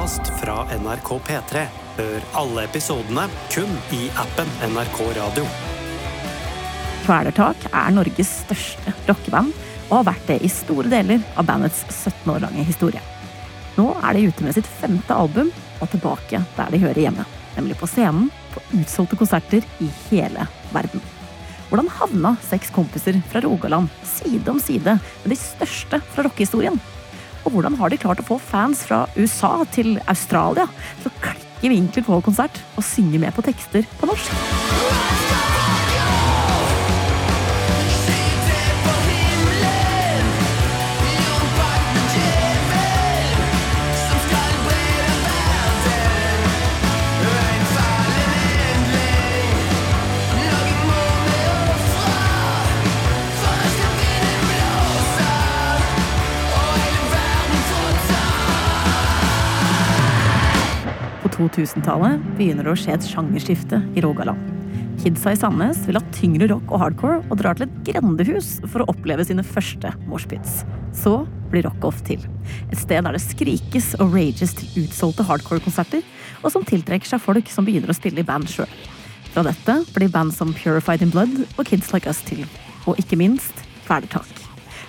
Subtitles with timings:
[0.00, 1.64] podkast fra NRK P3.
[1.96, 5.44] Hør alle episodene kun i appen NRK Radio.
[7.04, 9.52] Kvelertak er Norges største rockeband,
[9.90, 13.02] og har vært det i store deler av bandets 17 år lange historie.
[13.76, 15.50] Nå er de ute med sitt femte album,
[15.80, 17.26] og tilbake der de hører hjemme.
[17.58, 21.04] Nemlig på scenen, på utsolgte konserter i hele verden.
[21.68, 26.80] Hvordan havna seks kompiser fra Rogaland side om side med de største fra rockehistorien?
[27.44, 30.68] Og hvordan har de klart å få fans fra USA til Australia
[31.02, 35.49] til å klikke vinkler på konsert og synge med på tekster på norsk?
[61.40, 64.40] 2000-tallet begynner det å skje et sjangerskifte i Rogaland.
[65.00, 68.84] Kidsa i Sandnes vil ha tyngre rock og hardcore og drar til et grendehus for
[68.84, 70.60] å oppleve sine første moshpits.
[70.92, 72.20] Så blir Rockoff til.
[72.68, 76.04] Et sted der det skrikes og rages til utsolgte hardcore-konserter,
[76.44, 78.68] og som tiltrekker seg folk som begynner å spille i band sjøl.
[79.32, 82.44] Fra dette blir band som Purified in Blood og Kids Like Us til.
[82.84, 84.28] Og ikke minst Kvelertak.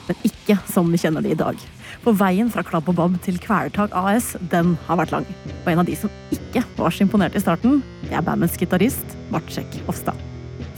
[0.09, 1.55] Men ikke som vi kjenner det i dag.
[2.01, 5.27] For veien fra Klabb og Bob til Kvelertak AS, den har vært lang.
[5.61, 9.17] Og en av de som ikke var så imponert i starten, det er bandets gitarist
[9.31, 10.17] Bartsjek Hofstad.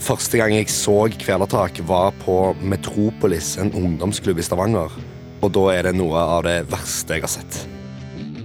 [0.04, 4.92] Første gang jeg så Kvelertak, var på Metropolis, en ungdomsklubb i Stavanger.
[5.44, 7.62] Og da er det noe av det verste jeg har sett.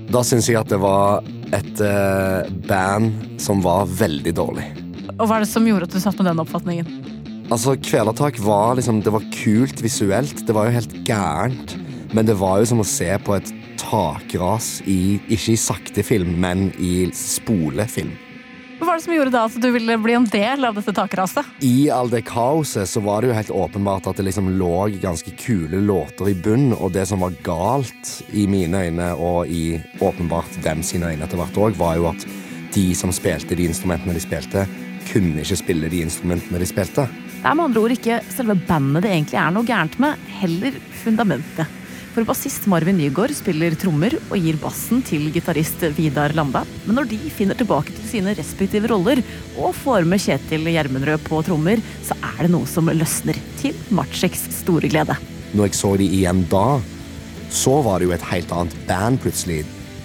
[0.09, 4.65] Da syns jeg at det var et eh, band som var veldig dårlig.
[5.19, 6.89] Og hva er det som gjorde at du satt med den oppfatningen?
[7.49, 10.45] Altså, Kvelertak var liksom Det var kult visuelt.
[10.45, 11.75] Det var jo helt gærent.
[12.11, 16.33] Men det var jo som å se på et takras i Ikke i sakte film,
[16.41, 18.15] men i spolefilm.
[18.79, 21.47] Hva var det som gjorde da at du ville bli en del av dette takraset?
[21.67, 25.33] I all det kaoset så var det jo helt åpenbart at det liksom lå ganske
[25.35, 30.61] kule låter i bunn, og det som var galt i mine øyne, og i åpenbart
[30.63, 32.23] dem sine øyne etter hvert òg, var jo at
[32.71, 34.63] de som spilte de instrumentene de spilte,
[35.09, 37.09] kunne ikke spille de instrumentene de spilte.
[37.39, 40.79] Det er med andre ord ikke selve bandet det egentlig er noe gærent med, heller
[41.03, 41.78] fundamentet.
[42.19, 46.65] For bassist Marvin Nygaard spiller trommer og gir bassen til gitarist Vidar Landa.
[46.83, 49.21] Men når de finner tilbake til sine respektive roller
[49.55, 53.39] og får med Kjetil Gjermundrød på trommer, så er det noe som løsner.
[53.61, 55.15] Til Matsjeks store glede.
[55.53, 56.65] Når jeg så de igjen da,
[57.55, 59.61] så var det jo et helt annet band plutselig.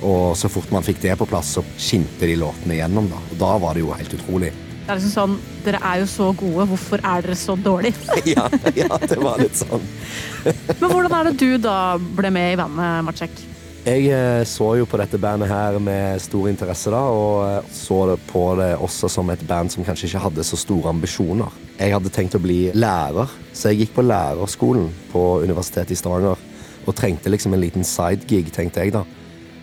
[0.06, 3.10] Og så fort man fikk det på plass, så skinte de låtene igjennom.
[3.10, 4.54] Da Og da var det jo helt utrolig.
[4.84, 5.34] Det er liksom sånn,
[5.64, 7.96] Dere er jo så gode, hvorfor er dere så dårlige?
[8.34, 8.44] Ja,
[8.76, 9.84] ja det var litt sånn.
[10.80, 13.44] Men hvordan er det du da ble med i bandet, Marcek?
[13.84, 18.02] Jeg eh, så jo på dette bandet her med stor interesse, da, og eh, så
[18.08, 21.56] det på det også som et band som kanskje ikke hadde så store ambisjoner.
[21.78, 26.40] Jeg hadde tenkt å bli lærer, så jeg gikk på lærerskolen på Universitetet i Stavanger.
[26.84, 29.06] Og trengte liksom en liten sidegig, tenkte jeg da.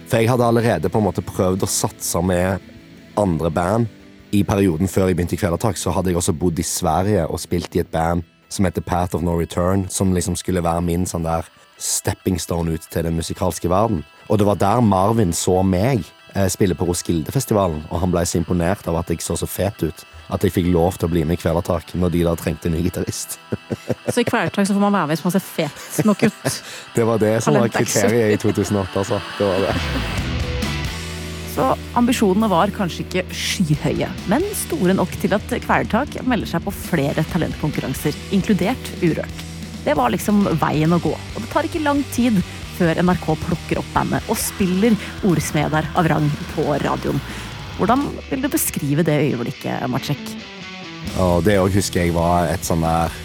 [0.09, 2.61] For jeg hadde allerede på en måte prøvd å satse med
[3.21, 4.00] andre band.
[4.31, 7.39] I perioden før jeg begynte i Kvelertak, så hadde jeg også bodd i Sverige og
[7.43, 11.03] spilt i et band som heter Path of No Return, som liksom skulle være min
[11.07, 11.47] sånn der
[11.81, 14.05] stepping stone ut til den musikalske verden.
[14.29, 16.05] Og det var der Marvin så meg
[16.35, 19.83] eh, spille på Roskildefestivalen, og han ble så imponert av at jeg så så fet
[19.83, 20.05] ut.
[20.31, 22.77] At jeg fikk lov til å bli med i Kvelertak når de da trengte en
[22.77, 23.35] ny gitarist.
[24.07, 26.61] Så i Kvelertak så får man være med hvis man ser fet nok ut.
[26.95, 29.19] Det var det som var kriteriet i 2008, altså.
[29.39, 30.50] Det var det.
[31.51, 31.65] Så
[31.99, 37.25] ambisjonene var kanskje ikke skyhøye, men store nok til at Kvelertak melder seg på flere
[37.33, 39.43] talentkonkurranser, inkludert Urørt.
[39.83, 42.37] Det var liksom veien å gå, og det tar ikke lang tid
[42.77, 44.95] før NRK plukker opp bandet og spiller
[45.27, 47.19] ordsmeder av rang på radioen.
[47.77, 49.83] Hvordan vil du beskrive det øyeblikket?
[51.19, 53.19] Og det òg husker jeg var et sånn der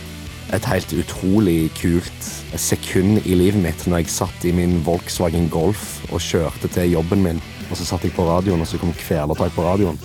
[0.54, 5.97] Et helt utrolig kult sekund i livet mitt når jeg satt i min Volkswagen Golf
[6.06, 7.40] og kjørte til jobben min,
[7.71, 9.99] og så satt jeg på radioen, og så kom Kvelertak på radioen.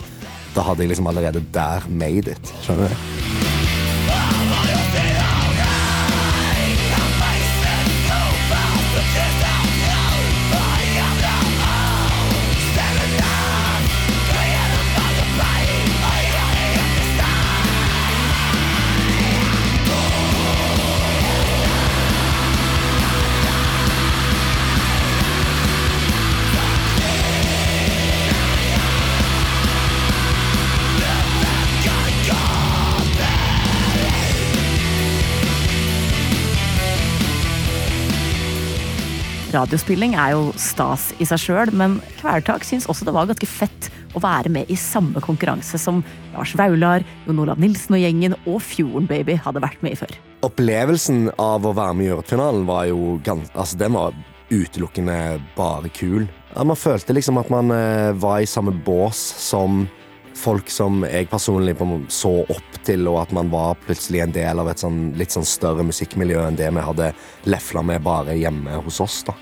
[0.55, 2.55] Da hadde jeg liksom allerede der made it.
[2.65, 3.30] Skjønner du?
[39.51, 43.89] Radiospilling er jo stas i seg sjøl, men Kvelertak syns også det var ganske fett
[44.15, 45.99] å være med i samme konkurranse som
[46.31, 50.13] Lars Vaular, Jon Olav Nilsen og gjengen og Fjorden Baby hadde vært med i før.
[50.47, 54.15] Opplevelsen av å være med i Ørretfinalen var jo gans altså, den var
[54.51, 55.17] utelukkende
[55.57, 56.29] bare kul.
[56.55, 59.85] Man følte liksom at man eh, var i samme bås som
[60.37, 61.75] folk som jeg personlig
[62.09, 65.47] så opp til, og at man var plutselig en del av et sånn, litt sånn
[65.47, 67.11] større musikkmiljø enn det vi hadde
[67.49, 69.23] lefla med bare hjemme hos oss.
[69.27, 69.35] da.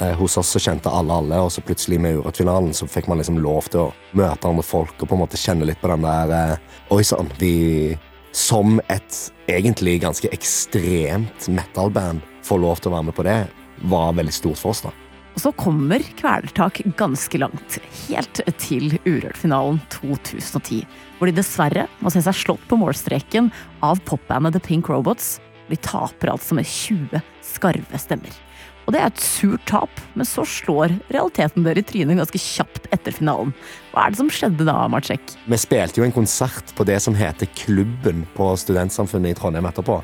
[0.00, 3.20] Eh, hos oss så kjente alle alle, og så plutselig med Urørt-finalen så fikk man
[3.20, 6.02] liksom lov til å møte andre folk og på en måte kjenne litt på den
[6.02, 7.94] der eh, Oi sann, vi
[8.34, 13.38] som et egentlig ganske ekstremt metal-band får lov til å være med på det,
[13.86, 14.82] var veldig stort for oss.
[14.82, 14.90] da.
[15.34, 20.84] Og så kommer Kvelertak ganske langt, helt til Urørt-finalen 2010,
[21.18, 23.50] hvor de dessverre må se seg slått på målstreken
[23.82, 25.38] av popbandet The Pink Robots.
[25.66, 28.42] De taper altså med 20 skarve stemmer.
[28.84, 32.90] Og det er et surt tap, men så slår realiteten dere i trynet ganske kjapt
[32.92, 33.54] etter finalen.
[33.94, 35.34] Hva er det som skjedde da, Marcek?
[35.48, 40.02] Vi spilte jo en konsert på det som heter Klubben på Studentsamfunnet i Trondheim etterpå.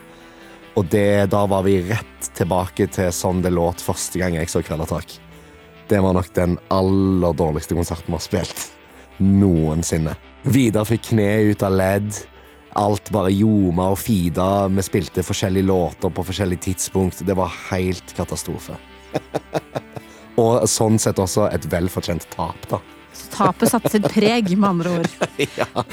[0.78, 4.62] Og det, da var vi rett tilbake til sånn det låt første gang jeg så
[4.64, 5.16] Kvelertak.
[5.90, 8.66] Det var nok den aller dårligste konserten vi har spilt
[9.20, 10.14] noensinne.
[10.48, 12.20] Vidar fikk kne ut av ledd.
[12.78, 14.68] Alt bare ljoma og fida.
[14.70, 17.24] Vi spilte forskjellige låter på forskjellige tidspunkt.
[17.26, 18.78] Det var helt katastrofe.
[20.40, 22.80] og sånn sett også et velfortjent tap, da.
[23.10, 25.10] Så tapet satte sitt preg, med andre ord.
[25.58, 25.84] ja.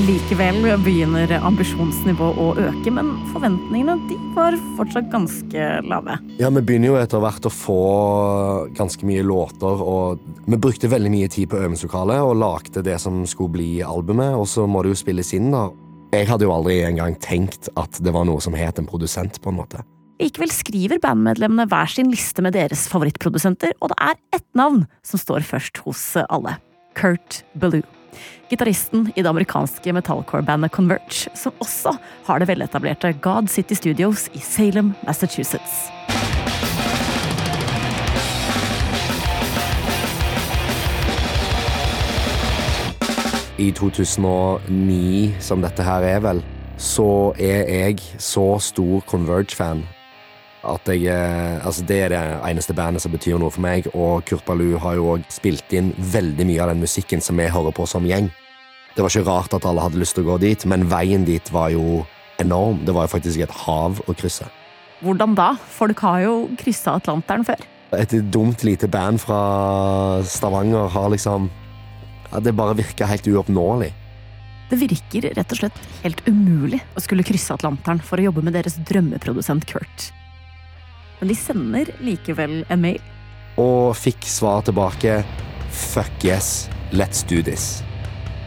[0.00, 6.16] Likevel begynner ambisjonsnivået å øke, men forventningene de var fortsatt ganske lave.
[6.40, 7.76] Ja, vi begynner jo etter hvert å få
[8.78, 13.20] ganske mye låter, og vi brukte veldig mye tid på øvingslokalet og lagde det som
[13.28, 15.68] skulle bli albumet, og så må det jo spilles inn, da.
[16.16, 19.52] Jeg hadde jo aldri engang tenkt at det var noe som het en produsent, på
[19.52, 19.84] en måte.
[20.24, 25.20] Likevel skriver bandmedlemmene hver sin liste med deres favorittprodusenter, og det er ett navn som
[25.20, 26.56] står først hos alle.
[26.96, 27.84] Kurt Ballou
[28.52, 31.94] gitaristen i det amerikanske metalcore-bandet Converge, som også
[32.26, 35.88] har det veletablerte God City Studios i Salem, Massachusetts.
[43.56, 46.44] I 2009, som dette her er vel,
[46.76, 49.84] så er jeg så stor Converge-fan
[50.62, 54.26] at jeg eh, Altså, det er det eneste bandet som betyr noe for meg, og
[54.28, 57.74] Kurt Balu har jo òg spilt inn veldig mye av den musikken som vi hører
[57.74, 58.30] på som gjeng.
[58.92, 61.52] Det var ikke rart at alle hadde lyst til å gå dit, men veien dit
[61.54, 62.02] var jo
[62.42, 62.82] enorm.
[62.84, 64.48] Det var jo faktisk et hav å krysse.
[65.02, 65.54] Hvordan da?
[65.72, 67.64] Folk har jo kryssa Atlanteren før.
[67.96, 69.40] Et dumt lite band fra
[70.24, 71.50] Stavanger har liksom
[72.30, 73.90] ja, Det bare virka helt uoppnåelig.
[74.70, 78.56] Det virker rett og slett helt umulig å skulle krysse Atlanteren for å jobbe med
[78.56, 80.08] deres drømmeprodusent Kurt.
[81.20, 83.00] Men de sender likevel en mail.
[83.60, 85.20] Og fikk svar tilbake
[85.72, 87.82] Fuck yes, let's do this.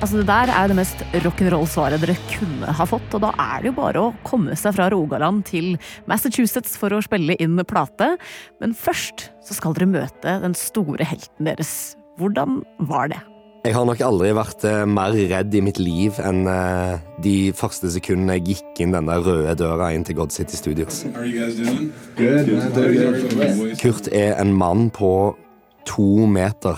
[0.05, 3.07] Altså Det der er det mest rock'n'roll-svaret dere kunne ha fått.
[3.17, 6.99] Og da er det jo bare å komme seg fra Rogaland til Massachusetts for å
[7.01, 8.11] spille inn plate.
[8.61, 11.95] Men først så skal dere møte den store helten deres.
[12.21, 13.17] Hvordan var det?
[13.65, 17.89] Jeg har nok aldri vært eh, mer redd i mitt liv enn eh, de første
[17.95, 21.01] sekundene jeg gikk inn den der røde døra inn til God City Studios.
[23.81, 25.11] Kurt er en mann på
[25.89, 26.77] to meter,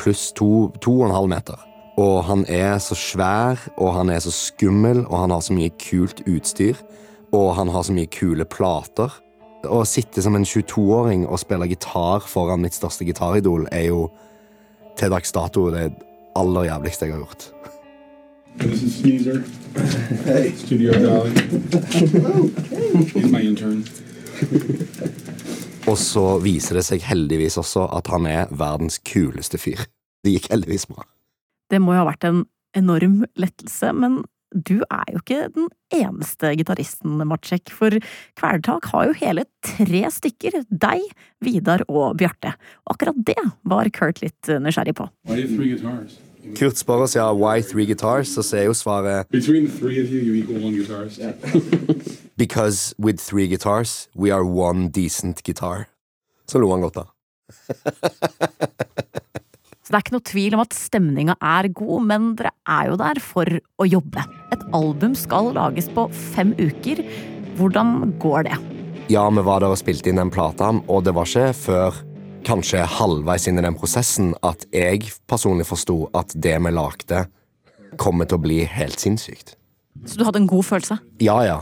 [0.00, 1.68] pluss to, to og en halv meter.
[2.00, 5.70] Og han er så svær, og han er så skummel, og han har så mye
[5.78, 6.80] kult utstyr.
[7.34, 9.12] Og han har så mye kule plater.
[9.64, 14.08] Å sitte som en 22-åring og spille gitar foran mitt største gitaridol er jo
[14.98, 15.88] til dags dato det
[16.36, 17.50] aller jævligste jeg har gjort.
[18.58, 19.42] This is Sneezer.
[20.24, 20.52] Hey.
[20.52, 21.30] Studio Dolly.
[23.14, 23.82] He's my intern.
[25.86, 29.84] Og så viser det seg heldigvis også at han er verdens kuleste fyr.
[30.24, 31.04] Det gikk heldigvis bra.
[31.72, 32.44] Det må jo ha vært en
[32.76, 34.22] enorm lettelse, men
[34.54, 37.94] du er jo ikke den eneste gitaristen, Matsjek, for
[38.38, 41.02] Kvelertak har jo hele tre stykker, deg,
[41.42, 42.54] Vidar og Bjarte.
[42.86, 45.08] Og akkurat det var Kurt litt nysgjerrig på.
[46.54, 50.20] Kurt spør oss ja, why three guitars, så er jo svaret Between three of you,
[50.20, 51.18] you equal one guitarist.
[52.36, 55.88] Because with three guitars, we are one decent guitar.
[56.46, 57.04] Så lo han godt da.
[59.84, 62.96] Så det er ikke noe tvil om at stemninga er god, men dere er jo
[62.96, 64.22] der for å jobbe.
[64.56, 67.02] Et album skal lages på fem uker.
[67.58, 68.56] Hvordan går det?
[69.12, 72.00] Ja, vi var der og spilte inn den plata, og det var ikke før
[72.48, 77.26] kanskje halvveis inn i den prosessen at jeg personlig forsto at det vi lagde,
[78.00, 79.52] kommer til å bli helt sinnssykt.
[80.08, 80.96] Så du hadde en god følelse?
[81.22, 81.60] Ja, ja.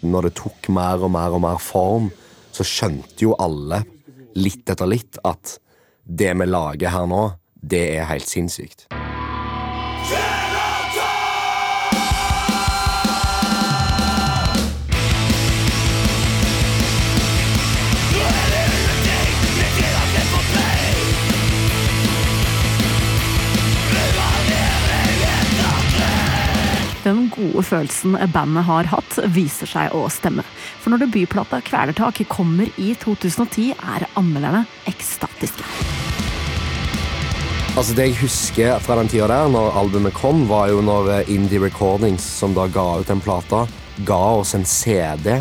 [0.00, 2.10] når det tok mer og mer og mer form,
[2.54, 3.82] så skjønte jo alle
[4.38, 5.58] litt etter litt at
[6.04, 7.22] det vi lager her nå,
[7.70, 8.86] det er helt sinnssykt.
[27.04, 30.44] Den gode følelsen bandet har hatt, viser seg å stemme.
[30.80, 36.23] For når debutplata Kvelertak kommer i 2010, er anmelderne ekstatiske.
[37.74, 41.32] Altså Det jeg husker fra den tida der, når albumet kom, var jo når eh,
[41.34, 43.64] Indie Recordings, som da ga ut den plata,
[44.06, 45.40] ga oss en CD.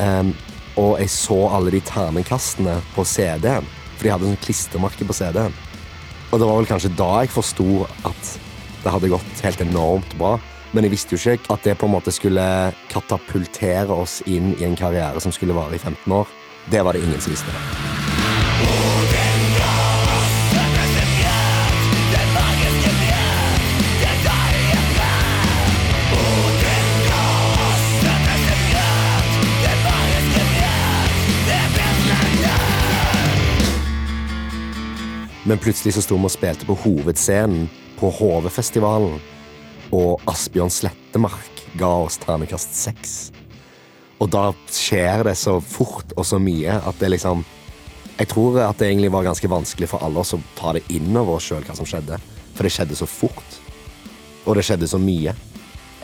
[0.00, 0.32] Um,
[0.74, 5.54] og jeg så alle de terningkastene på CD-en, for de hadde en klistremerke på CD-en.
[6.32, 8.34] Og det var vel kanskje da jeg forsto at
[8.82, 10.34] det hadde gått helt enormt bra.
[10.74, 12.50] Men jeg visste jo ikke at det på en måte skulle
[12.90, 16.38] katapultere oss inn i en karriere som skulle vare i 15 år.
[16.66, 17.93] Det var det ingen som visste.
[35.44, 37.66] Men plutselig så sto vi og spilte på hovedscenen
[37.98, 39.18] på HV-festivalen,
[39.94, 43.14] og Asbjørn Slettemark ga oss terningkast seks.
[44.22, 47.44] Og da skjer det så fort og så mye at det liksom
[48.14, 51.16] Jeg tror at det egentlig var ganske vanskelig for alle oss å ta det inn
[51.18, 52.14] over oss sjøl hva som skjedde.
[52.54, 53.56] For det skjedde så fort.
[54.46, 55.34] Og det skjedde så mye.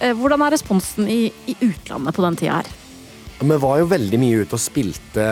[0.02, 2.72] Eh, Hvordan er responsen i, i utlandet på den tida her?
[3.38, 5.28] Vi var jo veldig mye ute og spilte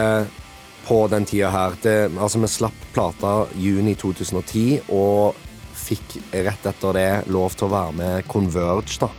[0.88, 1.76] på den tida her.
[1.82, 5.36] Det, altså, vi slapp plata juni 2010 og
[5.78, 9.10] fikk rett etter det lov til å være med Converge da,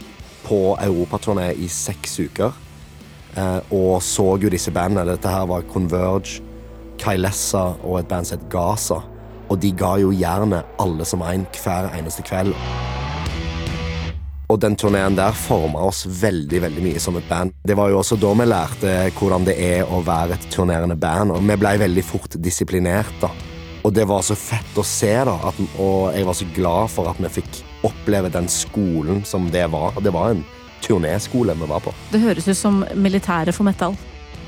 [0.48, 2.58] på europaturné i seks uker.
[3.38, 5.08] Eh, og så jo disse bandene.
[5.14, 6.42] Dette her var Converge,
[7.00, 9.02] Kailessa og et band som het Gaza.
[9.50, 12.58] Og de ga jo jernet alle som en hver eneste kveld.
[14.50, 17.54] Og den turneen der forma oss veldig veldig mye som et band.
[17.62, 21.36] Det var jo også da vi lærte hvordan det er å være et turnerende band,
[21.36, 23.14] og vi blei veldig fort disiplinert.
[23.22, 23.30] da.
[23.86, 27.12] Og det var så fett å se, da, at, og jeg var så glad for
[27.12, 29.94] at vi fikk oppleve den skolen som det var.
[30.02, 30.42] Det var en
[30.84, 31.94] turnéskole vi var på.
[32.12, 33.96] Det høres ut som militæret for metal.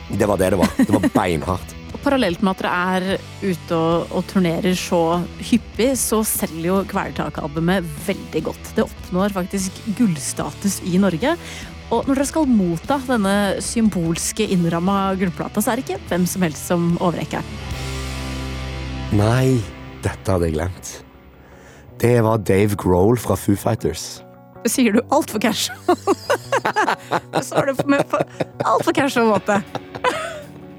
[0.10, 0.74] Det var det det var.
[0.82, 1.78] Det var beinhardt.
[2.02, 7.86] Parallelt med at dere er ute og, og turnerer så hyppig, så selger jo Kvelertak-albumet
[8.08, 8.72] veldig godt.
[8.78, 11.36] Det oppnår faktisk gullstatus i Norge.
[11.92, 16.48] Og når dere skal motta denne symbolske innramma gullplata, så er det ikke hvem som
[16.48, 17.46] helst som overrekker.
[19.20, 19.60] Nei,
[20.02, 20.92] dette hadde jeg glemt.
[22.02, 24.24] Det var Dave Grohl fra Foo Fighters.
[24.64, 25.98] Det sier du altfor casual.
[27.34, 28.20] Det du med på
[28.66, 29.60] altfor casual måte.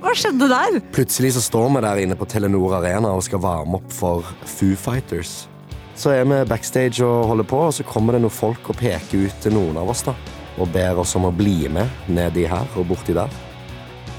[0.02, 0.80] Hva skjedde der?
[0.90, 4.74] Plutselig så står vi der inne på Telenor Arena og skal varme opp for Foo
[4.74, 5.44] Fighters.
[5.94, 9.28] Så er vi backstage og holder på, og så kommer det noen folk og peker
[9.28, 10.02] ut til noen av oss.
[10.02, 10.16] da,
[10.58, 13.30] Og ber oss om å bli med nedi her og borti der.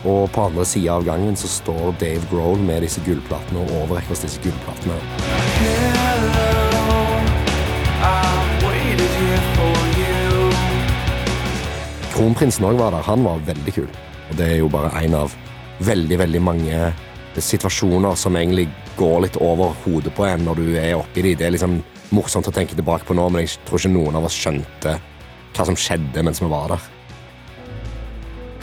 [0.07, 4.15] Og på andre sida av gangen så står Dave Grohl med disse gullplatene og overrekker
[4.15, 4.97] oss disse gullplatene.
[12.13, 13.03] Kronprinsen òg var der.
[13.03, 13.89] Han var veldig kul.
[14.29, 15.33] Og det er jo bare én av
[15.79, 16.93] veldig, veldig mange
[17.41, 21.35] situasjoner som egentlig går litt over hodet på en når du er oppi de.
[21.39, 21.79] Det er liksom
[22.13, 24.99] morsomt å tenke tilbake på nå, men jeg tror ikke noen av oss skjønte
[25.53, 26.91] hva som skjedde mens vi var der.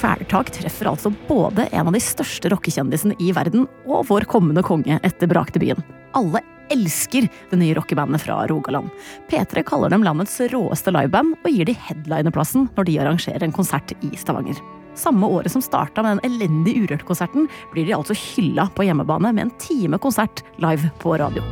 [0.00, 4.96] Kvelertak treffer altså både en av de største rockekjendisene i verden og vår kommende konge
[5.04, 5.84] etter brakdebuten.
[6.16, 6.40] Alle
[6.72, 8.88] elsker det nye rockebandet fra Rogaland.
[9.28, 13.92] P3 kaller dem landets råeste liveband og gir de headlinerplassen når de arrangerer en konsert
[14.00, 14.56] i Stavanger.
[15.00, 19.46] Samme året som starta med den elendige Urørt-konserten, blir de altså hylla på hjemmebane med
[19.46, 21.44] en time konsert live på radio.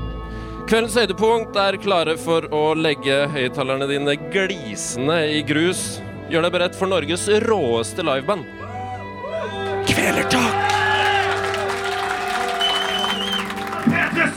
[0.68, 6.02] Kveldens høydepunkt er klare for å legge høyttalerne dine glisende i grus.
[6.28, 8.44] Gjør deg beredt for Norges råeste liveband.
[9.88, 10.66] Kvelertak!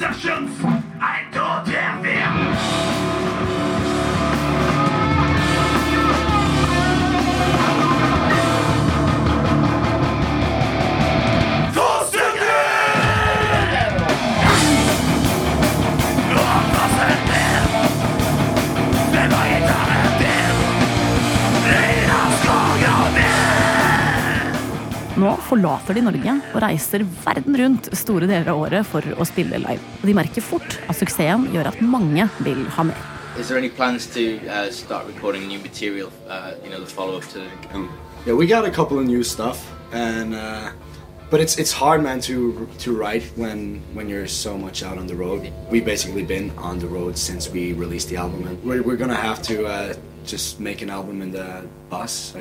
[0.01, 0.63] Sessions!
[1.00, 3.11] I don't have them!
[25.22, 29.60] Nå forlater de Norge og reiser verden rundt store deler av året for å spille
[29.62, 29.82] live.
[30.00, 33.04] Og de merker fort at suksessen gjør at mange vil ha mer.
[33.38, 36.10] Is there any plans to uh, start recording new material?
[36.28, 37.90] Uh, you know, the follow up to Um,
[38.25, 40.70] Yeah, we got a couple of new stuff, and uh,
[41.32, 45.08] but it's it's hard, man, to to write when when you're so much out on
[45.08, 45.51] the road.
[45.72, 49.22] We've basically been on the road since we released the album, and we're we're gonna
[49.30, 49.56] have to
[50.25, 51.46] just make an album in the
[51.90, 52.34] bus,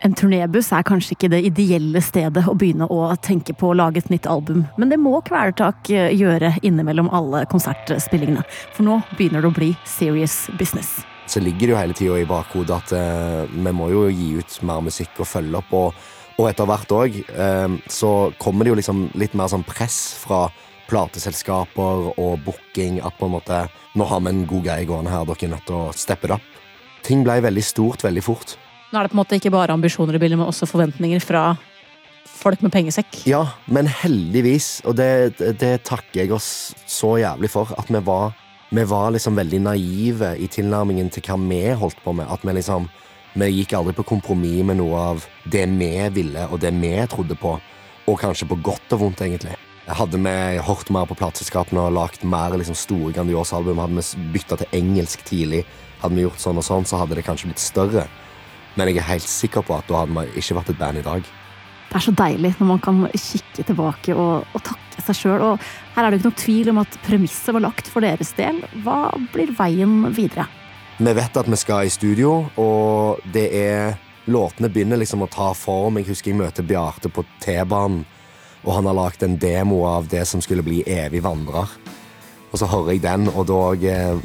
[0.00, 4.02] En turnébuss er kanskje ikke det ideelle stedet å begynne å tenke på å lage
[4.02, 8.44] et nytt album, men det må Kvelertak eh, gjøre innimellom alle konsertspillingene.
[8.76, 11.00] For nå begynner det å bli serious business.
[11.26, 14.58] Så ligger det jo hele tida i bakhodet at eh, vi må jo gi ut
[14.68, 15.72] mer musikk og følge opp.
[15.78, 16.02] Og,
[16.42, 18.12] og etter hvert òg eh, så
[18.42, 20.46] kommer det jo liksom litt mer sånn press fra
[20.92, 23.64] plateselskaper og booking at på en måte
[23.96, 26.38] Nå har vi en god greie gående her, dere er nødt til å steppe det
[26.38, 26.51] opp.
[27.06, 28.56] Ting ble veldig stort veldig fort.
[28.92, 31.54] Nå er det på en måte ikke bare ambisjoner i bildet, men også forventninger fra
[32.28, 33.22] folk med pengesekk.
[33.28, 38.02] Ja, men heldigvis, og det, det, det takker jeg oss så jævlig for, at vi
[38.04, 38.34] var,
[38.70, 42.30] vi var liksom veldig naive i tilnærmingen til hva vi holdt på med.
[42.30, 42.90] At vi liksom
[43.32, 47.32] Vi gikk aldri på kompromiss med noe av det vi ville, og det vi trodde
[47.40, 47.54] på.
[48.04, 49.56] Og kanskje på godt og vondt, egentlig.
[49.90, 54.26] Hadde vi hørt mer på plateselskapene og lagd mer liksom, store, grandiose album, hadde vi
[54.36, 55.64] bytta til engelsk tidlig,
[56.02, 58.06] hadde vi gjort sånn og sånn, så hadde det kanskje blitt større.
[58.78, 61.06] Men jeg er helt sikker på at da hadde vi ikke vært et band i
[61.06, 61.26] dag.
[61.92, 65.42] Det er så deilig når man kan kikke tilbake og, og takke seg sjøl.
[65.44, 68.62] Og her er det ikke noe tvil om at premisset var lagt for deres del.
[68.86, 70.46] Hva blir veien videre?
[71.02, 73.92] Vi vet at vi skal i studio, og det er
[74.30, 75.96] Låtene begynner liksom å ta form.
[75.98, 78.04] Jeg husker jeg møter Bjarte på T-banen,
[78.62, 81.70] og han har lagd en demo av det som skulle bli Evig vandrer.
[82.52, 83.60] Og så hører jeg den, og da,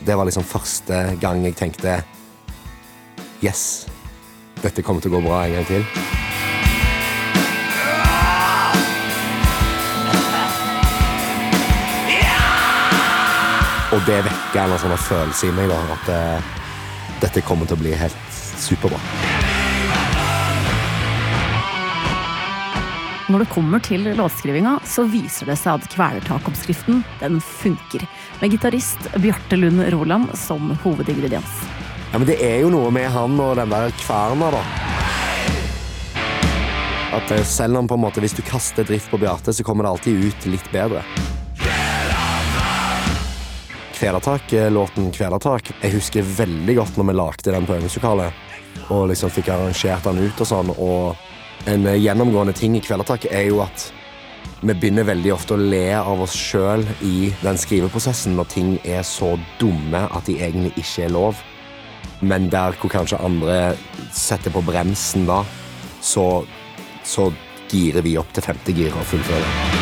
[0.06, 2.02] det var liksom første gang jeg tenkte
[3.46, 3.88] Yes,
[4.64, 5.86] dette kommer til å gå bra en gang til.
[13.96, 16.54] Og det vekker en sånn følelse i meg da, at eh,
[17.24, 19.00] dette kommer til å bli helt superbra.
[23.28, 28.06] Når det kommer til låtskrivinga, så viser det seg at kvelertakoppskriften den funker.
[28.40, 31.58] Med gitarist Bjarte Lund Roland som hovedingrediens.
[32.14, 34.64] Ja, men det er jo noe med han og den der kverna, da.
[37.20, 39.84] At eh, selv om på en måte hvis du kaster drift på Bjarte, så kommer
[39.84, 41.04] det alltid ut litt bedre.
[43.98, 48.44] Kvelertak, eh, låten Kvelertak, jeg husker veldig godt når vi lagde den på øvingslokalet.
[48.88, 50.78] Og liksom fikk arrangert den ut og sånn.
[50.80, 51.28] Og
[51.66, 53.90] en eh, gjennomgående ting i Kvelertak er jo at
[54.62, 59.04] vi begynner veldig ofte å le av oss sjøl i den skriveprosessen når ting er
[59.06, 61.44] så dumme at de egentlig ikke er lov.
[62.26, 63.76] Men der hvor kanskje andre
[64.16, 65.44] setter på bremsen da,
[66.02, 66.46] så,
[67.06, 67.30] så
[67.70, 69.77] girer vi opp til femte gir og fullfører.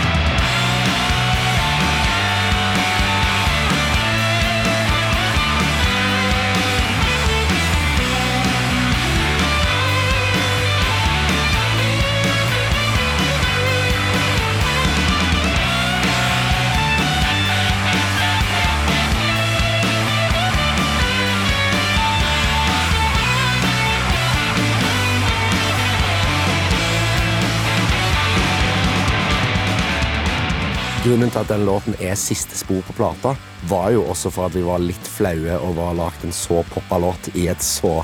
[31.06, 33.36] Grunnen til at den låten er siste spor på plata,
[33.70, 36.64] var jo også for at vi var litt flaue over å ha lagd en så
[36.72, 38.00] poppa låt i et så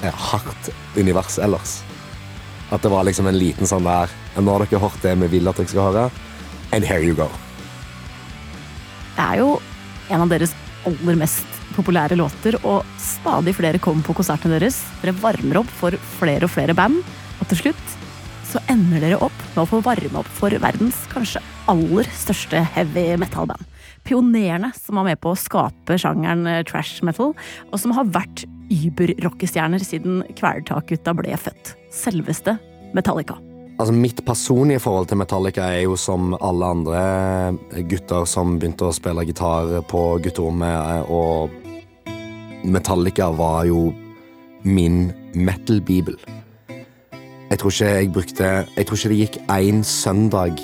[0.00, 1.74] eh, hardt univers ellers.
[2.72, 5.50] At det var liksom en liten sånn der Nå har dere hørt det vi vil
[5.52, 6.06] at dere skal høre,
[6.72, 7.28] and here you go.
[9.18, 9.50] Det er jo
[10.08, 10.56] en av deres
[10.88, 14.80] aller mest populære låter, og stadig flere kommer på konsertene deres.
[15.02, 17.04] Dere varmer opp for flere og flere band,
[17.36, 18.00] og til slutt
[18.54, 21.40] så ender dere opp med å få varme opp for verdens kanskje
[21.70, 23.64] aller største heavy metal-band.
[24.06, 27.32] Pionerene som var med på å skape sjangeren eh, trash metal,
[27.70, 31.74] og som har vært über-rockestjerner siden Kvelertak-gutta ble født.
[31.94, 32.54] Selveste
[32.94, 33.40] Metallica.
[33.74, 37.02] Altså Mitt personlige forhold til Metallica er jo som alle andre
[37.90, 41.50] gutter som begynte å spille gitar på gutterommet, og
[42.62, 43.88] Metallica var jo
[44.62, 46.14] min metal-bibel.
[47.54, 50.58] Jeg tror ikke jeg brukte Jeg tror ikke det gikk én søndag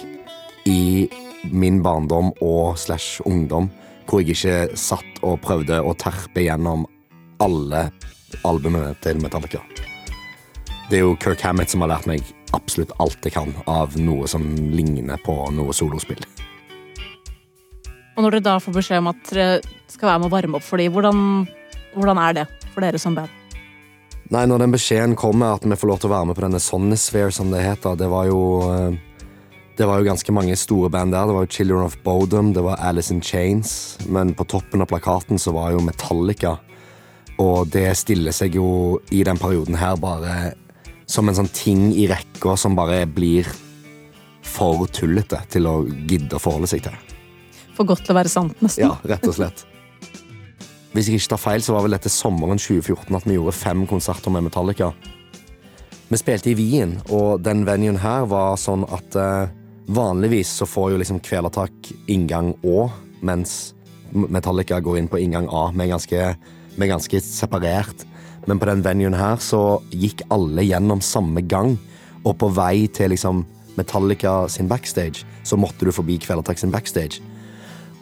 [0.66, 1.07] i
[1.53, 3.68] min barndom og slash ungdom
[4.09, 6.83] hvor jeg ikke satt og prøvde å terpe gjennom
[7.38, 7.85] alle
[8.42, 9.62] albumene til Metallica.
[10.90, 12.26] Det er jo Kirk Hammett som har lært meg
[12.59, 16.26] absolutt alt jeg kan av noe som ligner på noe solospill.
[18.16, 20.66] Og når dere da får beskjed om at dere skal være med å varme opp
[20.66, 21.46] for dem, hvordan,
[21.94, 23.39] hvordan er det for dere som band?
[24.30, 26.60] Nei, når den beskjeden kommer at vi får lov til å være med på denne
[26.62, 28.98] Sonnisphere, som det heter, det var jo eh,
[29.80, 31.26] Det var jo ganske mange store band der.
[31.26, 34.90] Det var jo Children of Bodom, det var Alice in Chains, men på toppen av
[34.90, 36.58] plakaten så var jo Metallica.
[37.40, 40.52] Og det stiller seg jo i den perioden her bare
[41.08, 43.48] som en sånn ting i rekka som bare blir
[44.44, 47.16] for tullete til å gidde å forholde seg til.
[47.74, 48.84] For godt til å være sant, nesten.
[48.84, 49.64] Ja, rett og slett.
[50.90, 53.85] Hvis jeg ikke tar feil, så var vel dette sommeren 2014 at vi gjorde fem
[53.87, 54.90] konserter med Metallica.
[56.11, 59.53] Vi spilte i Wien, og den venuen her var sånn at eh,
[59.94, 62.88] vanligvis så får jo liksom Kvelertak inngang Å,
[63.22, 63.76] mens
[64.11, 65.68] Metallica går inn på inngang A.
[65.70, 66.24] Vi ganske,
[66.74, 68.03] vi ganske separert.
[68.50, 71.76] Men på den venuen her så gikk alle gjennom samme gang,
[72.24, 73.44] og på vei til liksom
[73.79, 77.22] Metallica sin backstage, så måtte du forbi Kvelertak sin backstage.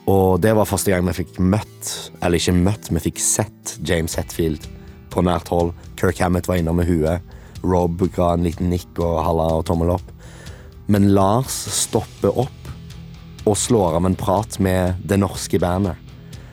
[0.09, 1.88] Og det var første gang vi fikk møtt,
[2.23, 4.64] eller ikke møtt, vi fikk sett James Hetfield
[5.12, 5.75] på nært hold.
[6.01, 7.35] Kirk Hammett var innom med huet.
[7.61, 10.14] Rob ga en liten nikk og halla og tommel opp.
[10.88, 15.99] Men Lars stopper opp og slår av en prat med det norske bandet.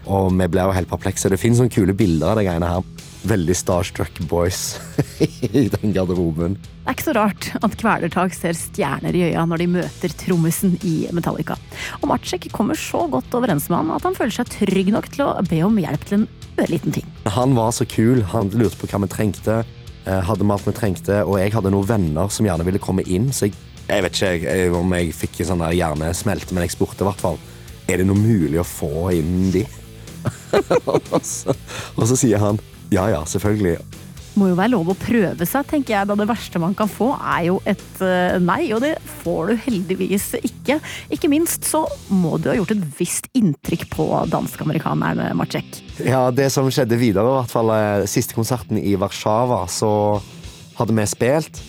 [0.06, 1.32] Og vi ble jo helt perplekse.
[1.32, 2.95] Det finnes sånne kule bilder av de greiene her.
[3.26, 4.76] Veldig starstruck boys
[5.50, 6.58] i den garderoben.
[6.62, 10.76] Det er ikke så rart at Kvelertak ser stjerner i øya når de møter trommisen
[10.86, 11.56] i Metallica.
[12.04, 15.26] Og Matsjek kommer så godt overens med han at han føler seg trygg nok til
[15.26, 16.28] å be om hjelp til en
[16.62, 17.08] ørliten ting.
[17.34, 18.22] Han var så kul.
[18.36, 19.58] Han lurte på hva vi trengte.
[20.06, 23.02] eh, Hadde vi alt vi trengte, og jeg hadde noen venner som gjerne ville komme
[23.10, 23.32] inn.
[23.34, 23.58] Så jeg,
[23.90, 27.10] jeg vet ikke jeg, om jeg fikk en sånn der hjernesmelt, men jeg spurte i
[27.10, 27.42] hvert fall
[27.90, 29.66] Er det noe mulig å få inn de.
[30.94, 31.54] og, så,
[31.98, 32.62] og så sier han
[32.94, 33.80] ja ja, selvfølgelig.
[34.36, 37.14] Må jo være lov å prøve seg, tenker jeg, da det verste man kan få
[37.16, 40.82] er jo et eh, nei, og det får du heldigvis ikke.
[41.16, 45.80] Ikke minst så må du ha gjort et visst inntrykk på dansk-amerikaneren Matsjek.
[46.04, 49.94] Ja, det som skjedde videre, i hvert fall eh, siste konserten i Warszawa, så
[50.76, 51.62] hadde vi spilt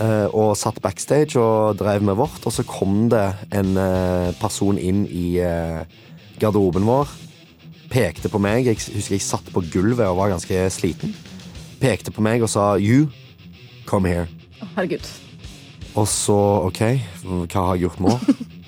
[0.00, 4.80] eh, og satt backstage og drev med vårt, og så kom det en eh, person
[4.80, 5.84] inn i eh,
[6.40, 7.12] garderoben vår,
[7.92, 11.12] pekte på meg, jeg husker jeg satt på gulvet og var ganske sliten,
[11.82, 13.06] pekte på meg og sa you,
[13.86, 14.26] come here.
[14.76, 15.04] Herregud.
[15.98, 16.36] Og så,
[16.70, 16.80] ok,
[17.26, 18.16] hva har jeg gjort nå?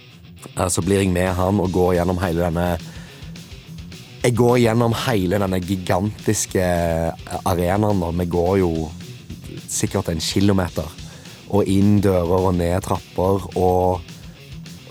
[0.55, 2.67] Eh, Så blir jeg med han og går gjennom hele denne
[4.23, 6.67] Jeg går gjennom hele denne gigantiske
[7.49, 8.03] arenaen.
[8.05, 8.69] og Vi går jo
[9.67, 10.85] sikkert en kilometer.
[11.49, 13.49] Og inn dører og ned trapper.
[13.57, 14.05] Og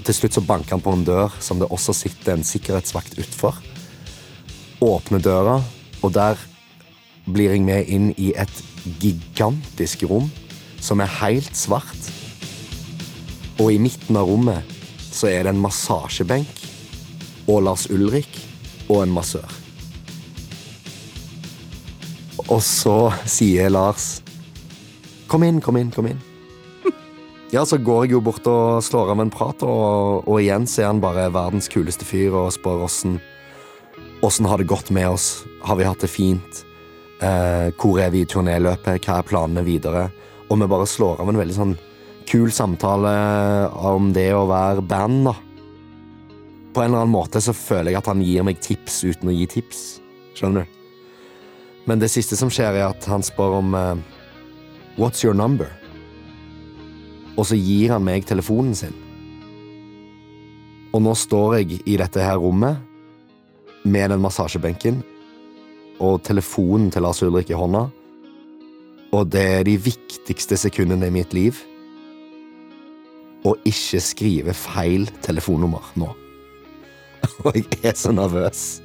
[0.03, 3.61] til slutt så banker han på en dør som det også sitter en sikkerhetsvakt utfor.
[4.83, 5.59] Åpner døra,
[6.03, 6.39] og der
[7.31, 8.51] blir jeg med inn i et
[8.99, 10.27] gigantisk rom
[10.83, 12.09] som er helt svart.
[13.61, 14.73] Og i midten av rommet
[15.13, 16.65] så er det en massasjebenk
[17.47, 18.41] og Lars Ulrik
[18.89, 19.47] og en massør.
[22.49, 22.97] Og så
[23.29, 24.17] sier Lars
[25.31, 26.19] Kom inn, kom inn, kom inn.
[27.53, 30.83] Ja, så går jeg jo bort og slår av en prat, og, og igjen så
[30.83, 33.15] er han bare verdens kuleste fyr og spør åssen
[34.23, 35.45] Åssen har det gått med oss?
[35.61, 36.65] Har vi hatt det fint?
[37.19, 39.03] Eh, hvor er vi i turnéløpet?
[39.03, 40.05] Hva er planene videre?
[40.47, 41.73] Og vi bare slår av en veldig sånn
[42.31, 43.11] kul samtale
[43.83, 45.33] om det å være band, da.
[46.71, 49.35] På en eller annen måte så føler jeg at han gir meg tips uten å
[49.35, 49.83] gi tips.
[50.39, 50.79] Skjønner du?
[51.91, 53.91] Men det siste som skjer, er at han spør om eh,
[54.95, 55.67] What's your number?
[57.35, 58.95] Og så gir han meg telefonen sin.
[60.95, 62.79] Og nå står jeg i dette her rommet
[63.83, 65.01] med den massasjebenken
[66.03, 67.85] og telefonen til Lars Ulrik i hånda.
[69.13, 71.59] Og det er de viktigste sekundene i mitt liv
[73.43, 76.09] å ikke skrive feil telefonnummer nå.
[77.45, 78.81] Og jeg er så nervøs.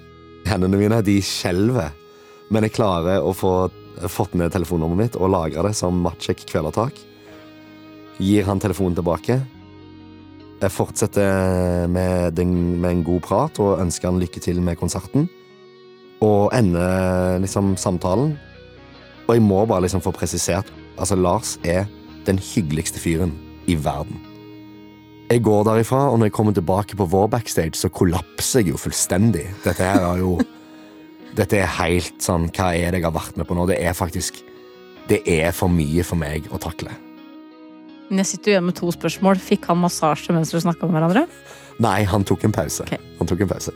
[0.48, 1.94] Hendene mine de skjelver,
[2.50, 3.52] men jeg klarer å få
[4.06, 6.98] fått ned telefonnummeret mitt og lagre det som Matsjek Kvelertak.
[8.22, 9.40] Gir han telefonen tilbake.
[10.58, 15.28] Jeg fortsetter med, den, med en god prat og ønsker han lykke til med konserten.
[16.24, 18.34] Og ender liksom samtalen.
[19.28, 21.84] Og jeg må bare liksom få presisert Altså, Lars er
[22.26, 23.30] den hyggeligste fyren
[23.70, 24.18] i verden.
[25.30, 28.80] Jeg går derifra, og når jeg kommer tilbake på vår backstage, så kollapser jeg jo
[28.80, 29.44] fullstendig.
[29.62, 30.40] Dette her er jo
[31.38, 33.68] Dette er helt sånn Hva er det jeg har vært med på nå?
[33.70, 34.40] Det er faktisk
[35.06, 36.90] Det er for mye for meg å takle.
[38.08, 39.40] Men jeg sitter jo igjen med to spørsmål.
[39.42, 41.26] Fikk han massasje mens dere snakka med hverandre?
[41.84, 42.86] Nei, han tok en pause.
[42.88, 43.00] Okay.
[43.20, 43.74] Han tok en pause.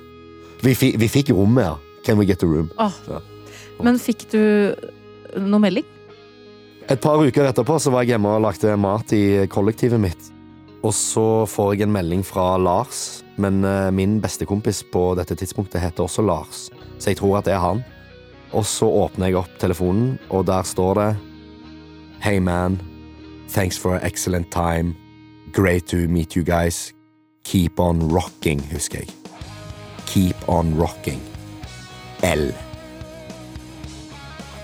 [0.63, 1.77] Vi, vi fikk rommet, ja.
[2.07, 2.71] Can we get a room?
[2.83, 2.95] Oh.
[3.09, 3.21] Ja.
[3.83, 4.41] Men fikk du
[5.39, 5.87] noe melding?
[6.91, 10.31] Et par uker etterpå så var jeg hjemme og lagde mat i kollektivet mitt.
[10.83, 15.83] Og så får jeg en melding fra Lars, men eh, min bestekompis på dette tidspunktet
[15.83, 16.65] heter også Lars,
[16.99, 17.85] så jeg tror at det er han.
[18.53, 21.11] Og så åpner jeg opp telefonen, og der står det
[22.23, 22.81] Hey man,
[23.53, 24.97] thanks for an excellent time.
[25.53, 26.93] Great to meet you guys.
[27.45, 29.09] Keep on rocking, husker jeg.
[30.07, 31.21] Keep on rocking.
[32.23, 32.53] L.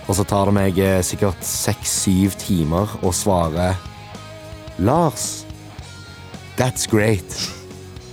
[0.08, 3.74] Og så tar det meg eh, sikkert seks-syv timer å svare
[4.78, 5.44] Lars,
[6.56, 7.28] that's great.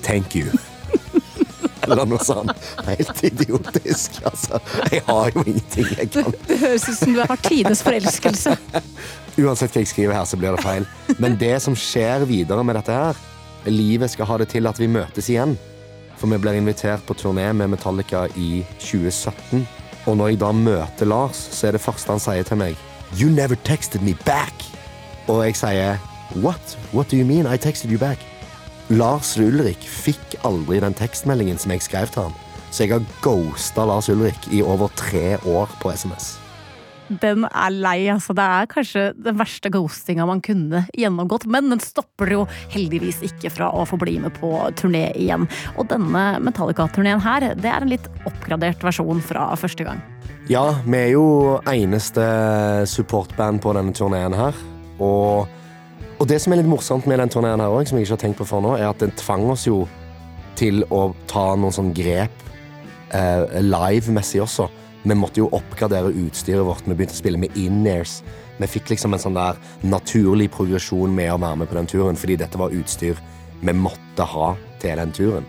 [0.01, 0.51] Thank you.
[1.85, 2.51] Eller noe sånt.
[2.87, 4.59] Helt idiotisk, altså.
[4.91, 8.55] Jeg har jo ingenting jeg kan Det høres ut som du har tidenes forelskelse.
[9.45, 10.89] Uansett hva jeg skriver her, så blir det feil.
[11.21, 13.23] Men det som skjer videre med dette her
[13.65, 15.55] Livet skal ha det til at vi møtes igjen.
[16.19, 19.65] For vi blir invitert på turné med Metallica i 2017.
[20.05, 22.77] Og når jeg da møter Lars, så er det første han sier til meg
[23.17, 24.53] You never texted me back.
[25.27, 25.97] Og jeg sier
[26.35, 26.77] What?
[26.93, 27.47] What do you mean?
[27.49, 28.21] I texted you back.
[28.93, 32.35] Lars Ulrik fikk aldri den tekstmeldingen som jeg skrev til ham.
[32.69, 36.35] Så jeg har ghosta Lars Ulrik i over tre år på SMS.
[37.09, 38.33] Den er lei, altså.
[38.37, 41.45] Det er kanskje den verste ghostinga man kunne gjennomgått.
[41.49, 45.45] Men den stopper jo heldigvis ikke fra å få bli med på turné igjen.
[45.77, 50.01] Og denne Metallica-turneen her, det er en litt oppgradert versjon fra første gang.
[50.49, 51.27] Ja, vi er jo
[51.69, 52.25] eneste
[52.89, 54.57] supportband på denne turneen her.
[55.01, 55.49] Og,
[56.19, 58.23] og det som er litt morsomt med den turneen her også, som jeg ikke har
[58.23, 59.83] tenkt på før nå, er at den tvang oss jo
[60.55, 62.43] til å ta noen sånn grep
[63.13, 64.69] eh, live-messig også.
[65.05, 66.87] Vi måtte jo oppgradere utstyret vårt.
[66.87, 68.21] Vi begynte å spille med in-airs.
[68.57, 72.19] Vi fikk liksom en sånn der naturlig progresjon med å være med på den turen,
[72.19, 73.19] fordi dette var utstyr
[73.65, 75.45] vi måtte ha til den turen.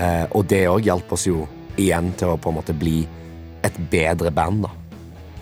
[0.00, 1.44] Eh, og det òg hjalp oss jo
[1.80, 3.02] igjen til å på en måte bli
[3.62, 4.72] et bedre band, da.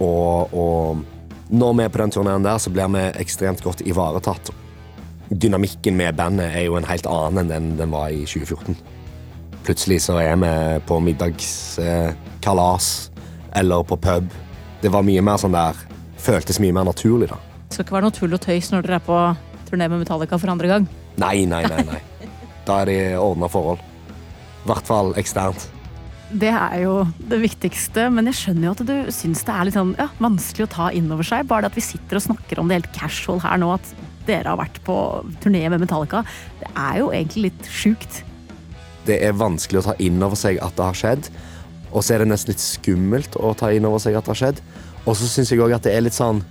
[0.00, 1.19] Og, og
[1.50, 4.52] når vi er på den turneen der, så blir vi ekstremt godt ivaretatt.
[5.30, 8.76] Dynamikken med bandet er jo en helt annen enn den den var i 2014.
[9.66, 10.52] Plutselig så er vi
[10.86, 12.88] på middagskalas
[13.58, 14.30] eller på pub.
[14.80, 15.86] Det var mye mer sånn der
[16.20, 17.38] Føltes mye mer naturlig, da.
[17.70, 19.20] Det skal ikke være noe tull og tøys når dere er på
[19.70, 20.88] turné med Metallica for andre gang.
[21.16, 21.84] Nei, nei, nei.
[21.88, 22.00] nei.
[22.68, 23.80] Da er det ordna forhold.
[23.80, 25.64] I hvert fall eksternt.
[26.30, 26.94] Det er jo
[27.30, 30.68] det viktigste, men jeg skjønner jo at du syns det er litt sånn, ja, vanskelig
[30.68, 31.48] å ta inn over seg.
[31.50, 33.94] Bare det at vi sitter og snakker om det helt casual her nå, at
[34.28, 34.96] dere har vært på
[35.42, 36.22] turné med Metallica.
[36.60, 38.20] Det er jo egentlig litt sjukt.
[39.08, 41.30] Det er vanskelig å ta inn over seg at det har skjedd.
[41.90, 44.40] Og så er det nesten litt skummelt å ta inn over seg at det har
[44.44, 44.62] skjedd.
[45.02, 46.44] Og så syns jeg òg at det er litt sånn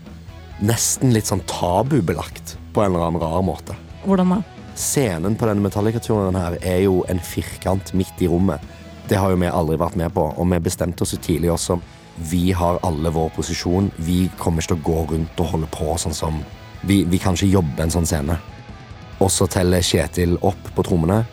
[0.59, 3.77] Nesten litt sånn tabubelagt på en eller annen rar måte.
[4.03, 4.39] Hvordan da?
[4.75, 8.59] Scenen på denne Metallica-turen her er jo en firkant midt i rommet.
[9.09, 11.79] Det har jo vi aldri vært med på, og vi bestemte oss jo tidlig også.
[12.29, 13.89] Vi har alle vår posisjon.
[13.97, 16.41] Vi kommer ikke til å gå rundt og holde på sånn som
[16.79, 18.37] Vi, vi kan ikke jobbe en sånn scene.
[19.19, 21.25] Og så teller Kjetil opp på trommene,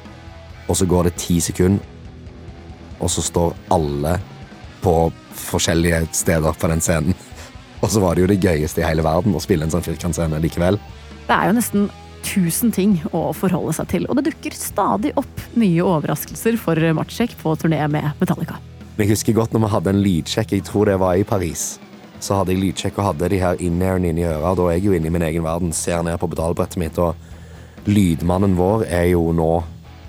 [0.67, 1.85] og så går det ti sekunder,
[2.99, 4.17] og så står alle
[4.83, 4.95] på
[5.39, 7.15] forskjellige steder på den scenen.
[7.85, 10.41] Og så var det jo det gøyeste i hele verden å spille en sånn firkantscene
[10.41, 10.79] likevel.
[11.29, 11.91] Det er jo nesten
[12.27, 17.37] tusen ting å forholde seg til, og det dukker stadig opp nye overraskelser for Matsjek
[17.41, 18.59] på turné med Metallica.
[18.97, 21.77] Jeg husker godt når vi hadde en lydsjekk, jeg tror det var i Paris.
[22.19, 24.55] Så hadde jeg lydsjekk og hadde de her in-airene inni øra.
[24.57, 27.15] Da er jeg jo inne i min egen verden, ser ned på pedalbrettet mitt, og
[27.87, 29.51] lydmannen vår er jo nå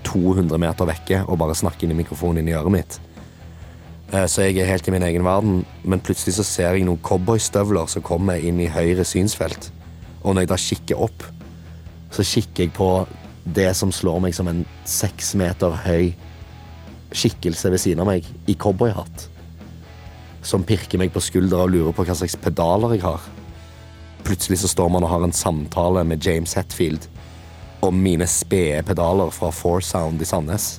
[0.08, 2.98] 200 meter vekke og bare snakker inn i mikrofonen inn i øret mitt.
[4.12, 7.02] Eh, Så jeg er helt i min egen verden, men plutselig så ser jeg noen
[7.04, 9.68] cowboystøvler som kommer inn i høyre synsfelt.
[10.24, 11.22] Og når jeg da kikker opp,
[12.10, 12.90] så kikker jeg på
[13.44, 16.12] det som slår meg som en seks meter høy
[17.16, 19.28] skikkelse ved siden av meg i cowboyhatt.
[20.44, 23.22] Som pirker meg på skuldra og lurer på hva slags pedaler jeg har.
[24.26, 27.08] Plutselig så står man og har en samtale med James Hetfield
[27.84, 30.78] om mine spede pedaler fra Four Sound i Sandnes.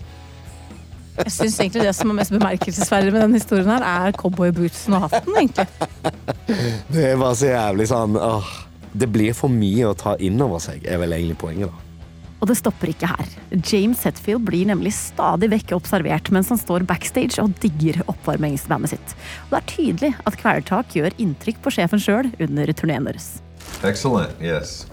[1.19, 5.07] Jeg syns egentlig det som er mest bemerkelsesverdig med denne historien her, er cowboybootsen og
[5.07, 5.67] hatten, egentlig.
[6.93, 8.47] Det er bare så jævlig sånn åh,
[8.93, 11.85] Det blir for mye å ta inn over seg, er vel egentlig poenget, da.
[12.39, 13.31] Og det stopper ikke her.
[13.51, 19.15] James Hetfield blir nemlig stadig vekk observert mens han står backstage og digger oppvarmingsbandet sitt.
[19.49, 23.41] Og det er tydelig at Kvelertak gjør inntrykk på sjefen sjøl under turneen deres.
[23.83, 24.31] Excellent.
[24.39, 24.87] Yes,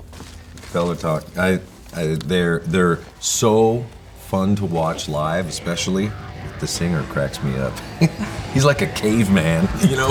[0.72, 1.22] Feller Talk.
[1.36, 1.60] I,
[1.94, 3.84] I, they're they're so
[4.26, 6.10] fun to watch live, especially
[6.58, 7.72] the singer cracks me up.
[8.54, 10.10] he's like a caveman, you know.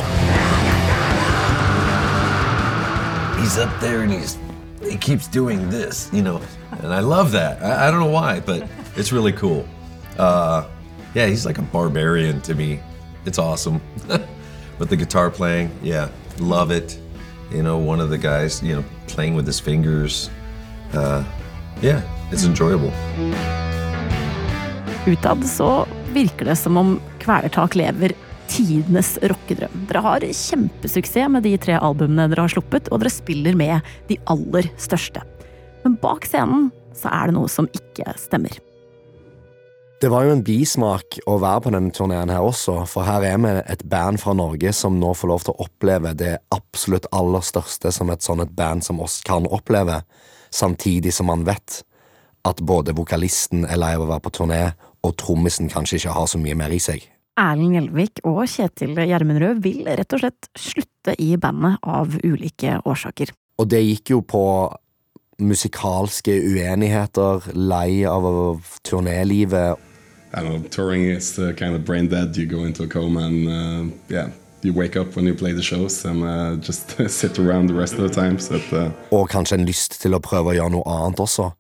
[3.40, 4.38] He's up there and he's
[4.82, 6.42] he keeps doing this, you know,
[6.82, 7.62] and I love that.
[7.62, 9.66] I, I don't know why, but it's really cool.
[10.18, 10.68] Uh,
[11.14, 12.80] yeah, he's like a barbarian to me.
[13.26, 13.82] It's awesome.
[14.78, 17.00] but the guitar playing, yeah, love it.
[17.52, 20.30] You know, one of the guys, you know, playing with his fingers.
[20.94, 21.24] Uh,
[21.82, 22.92] yeah, it's enjoyable.
[25.06, 28.12] Utad så virker det som om Kvelertak lever
[28.56, 29.86] tidenes rockedrøm.
[29.90, 34.18] Dere har kjempesuksess med de tre albumene dere har sluppet, og dere spiller med de
[34.32, 35.24] aller største.
[35.84, 38.56] Men bak scenen så er det noe som ikke stemmer.
[40.02, 43.40] Det var jo en bismak å være på denne turneen her også, for her er
[43.42, 47.44] vi et band fra Norge som nå får lov til å oppleve det absolutt aller
[47.48, 50.02] største som et sånt band som oss kan oppleve,
[50.52, 51.82] samtidig som man vet
[52.46, 54.62] at både vokalisten er lei av å være på turné,
[55.06, 57.08] og trommisen kanskje ikke har så mye mer i seg.
[57.36, 63.34] Erlend Gjelvik og Kjetil Gjermundrød vil rett og slett slutte i bandet av ulike årsaker.
[63.60, 64.44] Og det gikk jo på
[65.44, 69.76] musikalske uenigheter, lei av turnélivet.
[70.36, 72.36] Know, touring is uh, kind of brain dead.
[72.36, 74.30] You go into a coma and uh, yeah,
[74.64, 77.94] you wake up when you play the shows and uh, just sit around the rest
[77.94, 78.40] of the time.
[78.40, 81.52] So that, uh, Og kanskje en lyst til å prøve å gjøre noe annet også.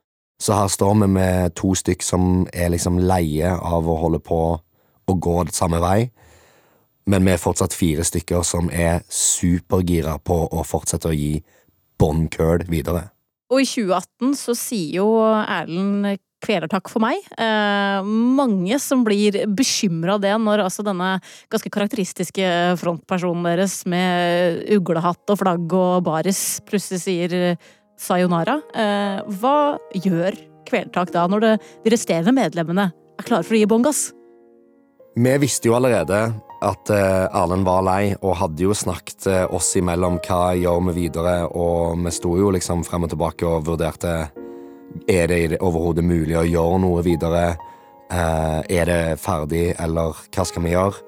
[0.44, 4.60] Så her står vi med to stykk som er liksom leie av å holde på
[5.12, 6.00] og gå samme vei.
[7.06, 11.38] Men vi er fortsatt fire stykker som er supergira på å fortsette å gi
[12.02, 13.12] bånn køl videre.
[13.54, 17.22] Og i 2018 så sier jo Erlend kvelertakk for meg.
[17.42, 21.16] Eh, mange som blir bekymra av det når altså denne
[21.54, 22.50] ganske karakteristiske
[22.82, 27.38] frontpersonen deres med uglehatt og flagg og baris plutselig sier
[28.02, 28.60] sayonara.
[28.76, 29.58] Eh, hva
[29.96, 34.10] gjør kvelertak da, når det, de resterende medlemmene er klare for å gi bånn gass?
[35.18, 36.18] Vi visste jo allerede
[36.66, 40.96] at eh, Erlend var lei, og hadde jo snakket eh, oss imellom hva gjør vi
[40.98, 44.16] videre, og vi sto jo liksom frem og tilbake og vurderte
[45.08, 47.44] er det overhodet mulig å gjøre noe videre.
[48.12, 51.00] Eh, er det ferdig, eller hva skal vi gjøre?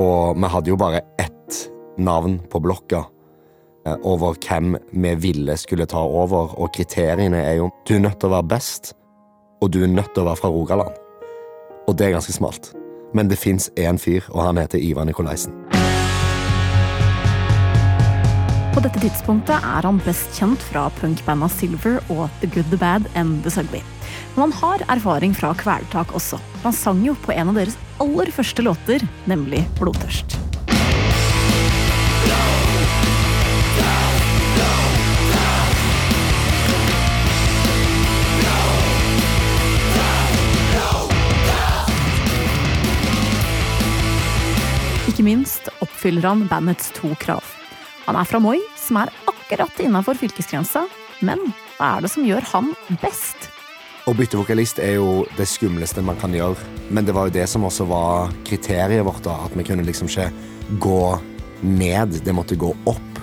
[0.00, 1.58] Og vi hadde jo bare ett
[2.00, 3.02] navn på blokka
[4.08, 8.32] over hvem vi ville skulle ta over, og kriteriene er jo du er nødt til
[8.32, 8.94] å være best,
[9.60, 10.96] og du er nødt til å være fra Rogaland.
[11.84, 12.72] Og det er ganske smalt.
[13.14, 15.54] Men det fins én fyr, og han heter Ivar Nikolaisen.
[18.74, 23.06] På dette tidspunktet er han best kjent fra punkbanda Silver og The Good, The Bad
[23.14, 23.84] and The Sugly.
[24.34, 26.40] Men han har erfaring fra kvelertak også.
[26.66, 30.40] Han sang jo på en av deres aller første låter, nemlig Blodtørst.
[45.14, 47.46] Ikke minst oppfyller han bandets to krav.
[48.08, 50.80] Han er fra Moi, som er akkurat innafor fylkesgrensa,
[51.22, 51.38] men
[51.76, 53.46] hva er det som gjør han best?
[54.10, 56.58] Å bytte vokalist er jo det skumleste man kan gjøre,
[56.90, 60.10] men det var jo det som også var kriteriet vårt, da, at vi kunne liksom
[60.10, 60.26] ikke
[60.82, 60.98] gå
[61.62, 63.20] ned, det måtte gå opp.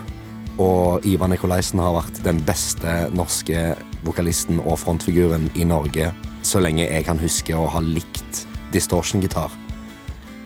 [0.63, 3.73] Og Ivar Nikolaisen har vært den beste norske
[4.07, 6.07] vokalisten og frontfiguren i Norge
[6.47, 9.51] så lenge jeg kan huske å ha likt distortion-gitar.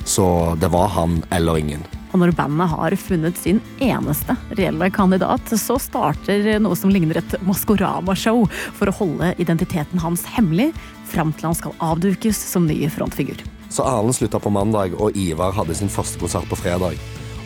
[0.06, 1.86] Så det var han eller ingen.
[2.14, 7.34] Og når bandet har funnet sin eneste reelle kandidat, så starter noe som ligner et
[7.44, 8.46] Maskorama-show
[8.78, 10.70] for å holde identiteten hans hemmelig,
[11.12, 13.42] fram til han skal avdukes som ny frontfigur.
[13.68, 16.96] Så Erlend slutta på mandag, og Ivar hadde sin første konsert på fredag.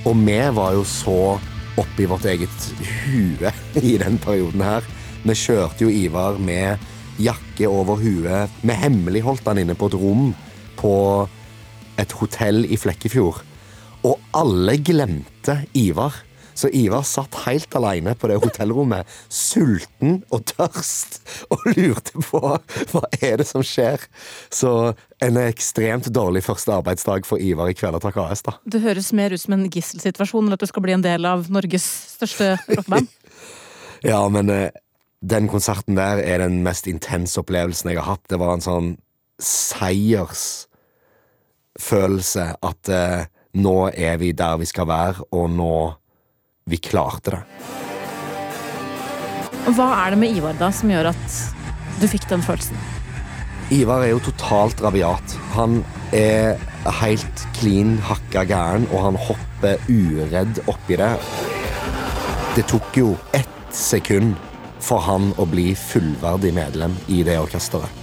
[0.06, 1.39] Og vi var jo så
[1.80, 2.69] oppi vårt eget
[3.08, 3.50] hue
[3.82, 4.86] i den perioden her.
[5.24, 6.78] Vi kjørte jo Ivar med
[7.19, 8.54] jakke over huet.
[8.62, 10.30] Vi hemmeligholdt han inne på et rom
[10.80, 10.93] på
[11.99, 13.43] et hotell i Flekkefjord.
[14.07, 16.15] Og alle glemte Ivar.
[16.59, 21.21] Så Ivar satt helt alene på det hotellrommet, sulten og tørst,
[21.55, 22.41] og lurte på
[22.91, 24.03] hva er det som skjer.
[24.51, 24.73] Så
[25.23, 28.57] en ekstremt dårlig første arbeidsdag for Ivar i Kvelertak AS, da.
[28.67, 31.47] Det høres mer ut som en gisselsituasjon enn at du skal bli en del av
[31.51, 33.12] Norges største rockeband.
[33.99, 34.69] Ja, men eh,
[35.19, 38.29] den konserten der er den mest intense opplevelsen jeg har hatt.
[38.31, 38.93] Det var en sånn
[41.80, 43.26] seiersfølelse at eh,
[43.60, 45.96] nå er vi der vi skal være, og nå
[46.70, 47.39] Vi klarte det.
[49.74, 51.38] Hva er det med Ivar da som gjør at
[51.98, 52.78] du fikk den følelsen?
[53.74, 55.34] Ivar er jo totalt rabiat.
[55.56, 55.80] Han
[56.13, 56.62] er
[57.02, 61.10] helt klin hakka gæren, og han hopper uredd oppi det.
[62.54, 64.38] Det tok jo ett sekund
[64.78, 67.98] for han å bli fullverdig medlem i det orkesteret.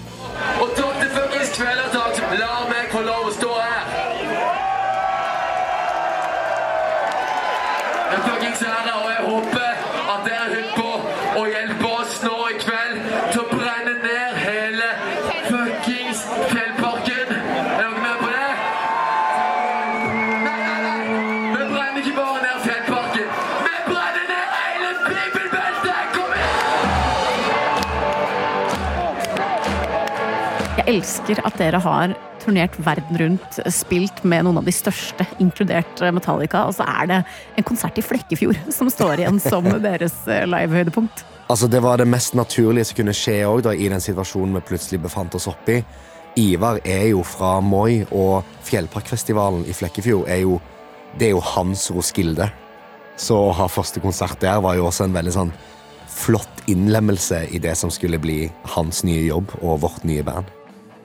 [30.86, 36.62] Elsker at dere har turnert verden rundt, spilt med noen av de største, inkludert Metallica,
[36.68, 37.16] og så er det
[37.58, 41.24] en konsert i Flekkefjord som står igjen som deres eh, livehøydepunkt.
[41.50, 45.02] Altså, det var det mest naturlige som kunne skje også, i den situasjonen vi plutselig
[45.02, 45.80] befant oss oppi.
[46.38, 50.60] Ivar er jo fra Moi, og Fjellparkfestivalen i Flekkefjord er jo
[51.16, 52.50] Det er jo hans Roskilde.
[53.16, 55.52] Så å ha første konsert der var jo også en veldig sånn
[56.12, 60.52] flott innlemmelse i det som skulle bli hans nye jobb og vårt nye band.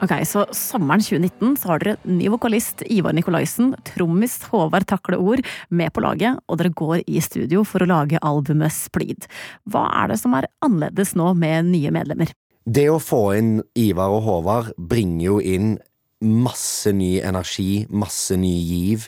[0.01, 5.43] Ok, så Sommeren 2019 så har dere ny vokalist Ivar Nikolaisen, trommis Håvard Takle Ord
[5.69, 9.27] med på laget, og dere går i studio for å lage albumet Splid.
[9.69, 12.33] Hva er det som er annerledes nå med nye medlemmer?
[12.65, 15.75] Det å få inn Ivar og Håvard bringer jo inn
[16.21, 19.05] masse ny energi, masse ny giv,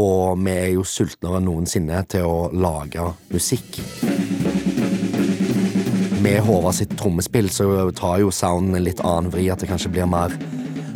[0.00, 3.80] og vi er jo sultnere enn noensinne til å lage musikk.
[6.20, 7.64] Med Håvard sitt trommespill så
[7.96, 10.34] tar jo sounden en litt annen vri, at det kanskje blir mer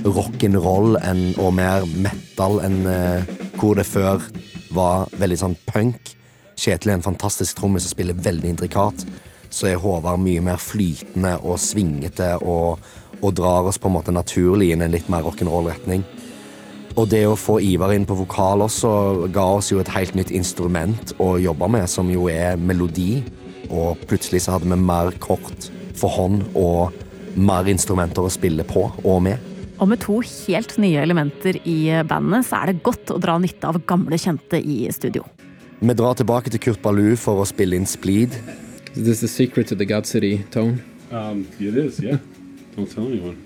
[0.04, 0.98] rock'n'roll
[1.40, 4.20] og mer metal enn uh, hvor det før
[4.76, 6.10] var veldig sånn punk.
[6.60, 9.06] Kjetil er en fantastisk trommis som spiller veldig intrikat.
[9.48, 12.84] Så er Håvard mye mer flytende og svingete og,
[13.22, 16.04] og drar oss på en måte naturlig inn i en litt mer rock'n'roll-retning.
[17.00, 18.92] Og det å få Ivar inn på vokal også
[19.32, 23.24] ga oss jo et helt nytt instrument å jobbe med, som jo er melodi.
[23.70, 26.94] Og plutselig så hadde vi mer kort for hånd og
[27.34, 29.50] mer instrumenter å spille på og med.
[29.82, 33.70] Og med to helt nye elementer i bandet, så er det godt å dra nytte
[33.70, 35.24] av gamle kjente i studio.
[35.80, 38.36] Vi drar tilbake til Kurt Baloo for å spille inn Spleed.
[38.94, 40.78] Is this the secret to the God City tone?
[41.10, 42.18] Um, it is, yeah.
[42.76, 43.36] Don't tell anyone.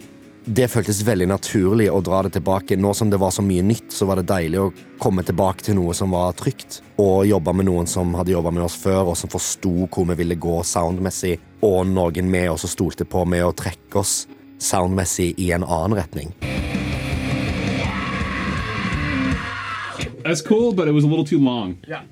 [0.50, 2.76] Det føltes veldig naturlig å dra det tilbake.
[2.80, 5.76] Nå som det var så mye nytt, så var det deilig å komme tilbake til
[5.76, 6.78] noe som var trygt.
[6.96, 10.16] Og jobbe med noen som hadde jobba med oss før, og som forsto hvor vi
[10.22, 11.34] ville gå soundmessig.
[11.68, 14.22] Og noen vi også stolte på med å trekke oss
[14.56, 16.32] soundmessig i en annen retning.
[20.24, 21.76] That's cool, but it was a little too long.
[21.86, 22.08] Yeah.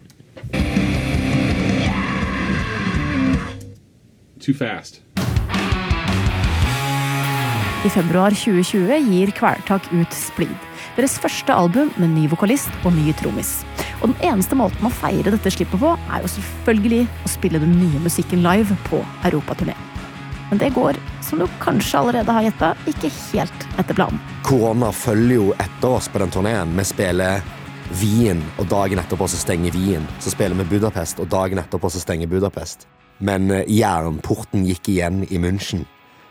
[4.41, 5.06] Too fast.
[7.87, 10.55] I februar 2020 gir Kvelertak ut Splid.
[10.97, 13.61] Deres første album med ny vokalist og ny trommis.
[14.01, 17.76] Og den eneste måten å feire dette slippet på, er jo selvfølgelig å spille den
[17.78, 19.76] nye musikken live på europaturné.
[20.51, 24.18] Men det går, som du kanskje allerede har gjetta, ikke helt etter planen.
[24.49, 26.74] Korona følger jo etter oss på den turneen.
[26.80, 27.45] Vi spiller
[28.03, 30.11] Wien, og dagen etterpå så stenger Wien.
[30.18, 32.89] Så spiller vi Budapest, og dagen etterpå så stenger Budapest.
[33.22, 35.87] Men eh, jernporten gikk igjen i München.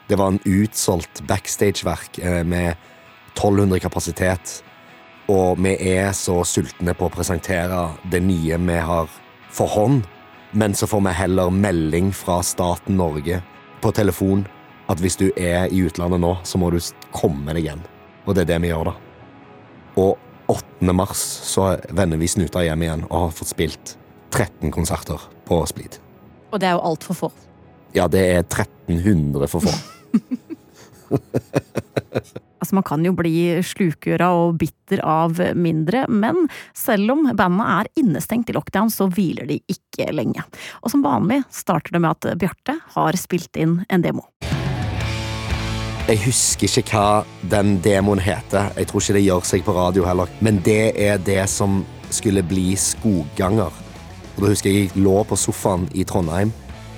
[0.08, 2.76] Det var en utsolgt backstageverk eh, med
[3.34, 4.62] 1200 kapasitet.
[5.28, 9.10] Og vi er så sultne på å presentere det nye vi har
[9.50, 10.04] for hånd.
[10.54, 13.42] Men så får vi heller melding fra staten Norge
[13.82, 14.46] på telefon
[14.88, 16.78] at hvis du er i utlandet nå, så må du
[17.16, 17.82] komme deg hjem.
[18.26, 18.96] Og det er det vi gjør, da.
[19.98, 20.22] Og
[20.54, 20.94] 8.
[20.94, 23.96] mars så vender vi snuta hjem igjen og har fått spilt
[24.30, 25.98] 13 konserter på Splid.
[26.54, 27.32] Og det er jo altfor få.
[27.96, 29.74] Ja, det er 1300 for få.
[32.66, 37.90] Altså, man kan jo bli slukøra og bitter av mindre, men selv om bandet er
[38.02, 40.42] innestengt i lockdown, så hviler de ikke lenge.
[40.82, 44.26] Og som vanlig starter det med at Bjarte har spilt inn en demo.
[46.06, 47.22] Jeg husker ikke hva
[47.54, 48.72] den demoen heter.
[48.80, 50.34] Jeg tror ikke det gjør seg på radio heller.
[50.42, 53.78] Men det er det som skulle bli Skogganger.
[54.36, 56.54] Og da husker jeg jeg lå på sofaen i Trondheim,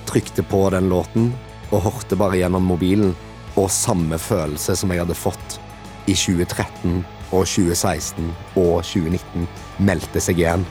[0.08, 1.28] trykte på den låten
[1.70, 3.14] og hørte bare gjennom mobilen.
[3.58, 5.58] Og samme følelse som jeg hadde fått
[6.06, 7.02] i 2013
[7.32, 9.48] og 2016 og 2019,
[9.84, 10.64] meldte seg igjen.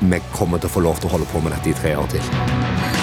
[0.00, 2.08] Vi kommer til å få lov til å holde på med dette i tre år
[2.14, 2.99] til.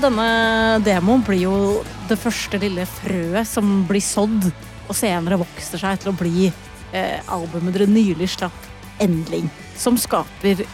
[0.00, 1.56] Så denne demoen blir jo
[2.08, 4.46] det første lille frøet som blir sådd,
[4.88, 8.64] og senere vokser seg til å bli eh, albumet dere nylig slapp,
[9.04, 9.50] Endling.
[9.76, 10.64] Som skaper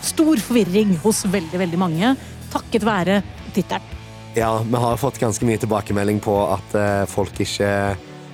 [0.00, 2.14] stor forvirring hos veldig, veldig mange,
[2.56, 3.20] takket være
[3.52, 3.84] tittelen.
[4.32, 7.70] Ja, vi har fått ganske mye tilbakemelding på at eh, folk ikke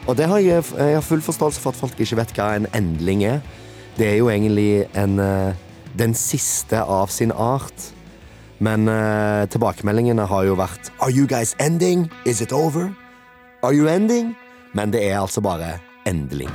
[0.06, 2.70] Og det har jeg, jeg har full forståelse for at folk ikke vet hva en
[2.70, 3.42] endling er.
[3.98, 5.56] Det er jo egentlig en, eh,
[5.98, 7.90] den siste av sin art.
[8.61, 12.11] Men eh, tilbakemeldingene har jo vært Are you guys ending?
[12.28, 12.90] Is it over?
[13.64, 14.34] Are you ending?
[14.76, 16.50] Men det er altså bare endeling.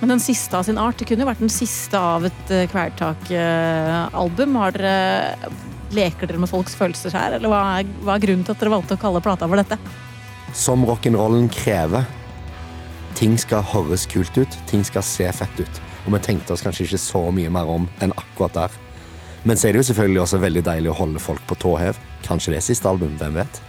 [0.00, 2.64] Men den siste av sin art, det kunne jo vært den siste av et uh,
[2.72, 4.56] Kvelertak-album.
[4.56, 5.52] Uh, dere
[5.94, 8.72] Leker dere med folks følelser her, eller hva er, hva er grunnen til at dere
[8.72, 9.78] valgte å kalle plata for dette?
[10.56, 12.08] Som rock'n'rollen krever.
[13.16, 15.80] Ting skal høres kult ut, ting skal se fett ut.
[16.04, 18.76] Og vi tenkte oss kanskje ikke så mye mer om enn akkurat der.
[19.46, 21.98] Men så er det jo selvfølgelig også veldig deilig å holde folk på tå hev.
[22.26, 23.60] Kanskje det er siste album, hvem vet?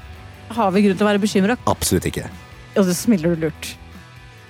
[0.57, 1.57] Har vi grunn til å være bekymra?
[1.69, 2.25] Absolutt ikke.
[2.79, 3.75] Og så smiler du lurt.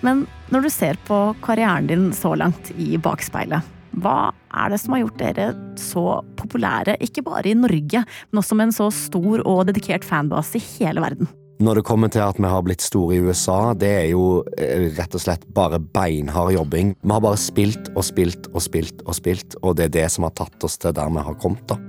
[0.05, 0.23] Men
[0.53, 5.03] når du ser på karrieren din så langt i bakspeilet, hva er det som har
[5.03, 5.49] gjort dere
[5.81, 6.05] så
[6.39, 10.65] populære, ikke bare i Norge, men også med en så stor og dedikert fanbase i
[10.77, 11.27] hele verden?
[11.57, 14.91] Når det kommer til at vi har blitt store i USA, det er jo eh,
[14.93, 16.91] rett og slett bare beinhard jobbing.
[17.01, 20.27] Vi har bare spilt og spilt og spilt og spilt, og det er det som
[20.27, 21.65] har tatt oss til der vi har kommet.
[21.65, 21.79] da.